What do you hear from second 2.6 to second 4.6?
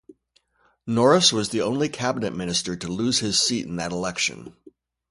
to lose his seat in that election.